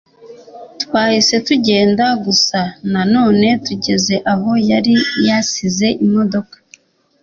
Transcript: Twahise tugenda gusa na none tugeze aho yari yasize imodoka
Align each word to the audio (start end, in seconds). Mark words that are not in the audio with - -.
Twahise 0.81 1.35
tugenda 1.47 2.05
gusa 2.25 2.59
na 2.91 3.01
none 3.13 3.47
tugeze 3.65 4.15
aho 4.33 4.51
yari 4.69 4.93
yasize 5.27 5.87
imodoka 6.05 6.55